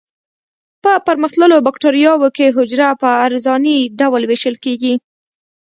په 0.83 0.91
پرمختللو 1.07 1.57
بکټریاوو 1.67 2.27
کې 2.35 2.53
حجره 2.57 2.89
په 3.01 3.09
عرضاني 3.25 3.77
ډول 3.99 4.21
ویشل 4.25 4.55
کیږي. 4.63 4.93